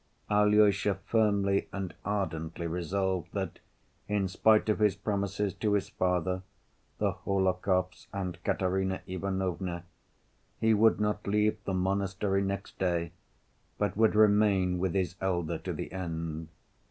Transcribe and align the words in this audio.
Alyosha 0.31 0.95
firmly 1.05 1.67
and 1.71 1.93
ardently 2.03 2.65
resolved 2.65 3.31
that 3.33 3.59
in 4.07 4.27
spite 4.27 4.67
of 4.67 4.79
his 4.79 4.95
promises 4.95 5.53
to 5.53 5.73
his 5.73 5.89
father, 5.89 6.41
the 6.97 7.11
Hohlakovs, 7.11 8.07
and 8.11 8.43
Katerina 8.43 9.01
Ivanovna, 9.05 9.83
he 10.59 10.73
would 10.73 10.99
not 10.99 11.27
leave 11.27 11.63
the 11.65 11.75
monastery 11.75 12.41
next 12.41 12.79
day, 12.79 13.11
but 13.77 13.95
would 13.95 14.15
remain 14.15 14.79
with 14.79 14.95
his 14.95 15.13
elder 15.21 15.59
to 15.59 15.71
the 15.71 15.91
end. 15.91 16.47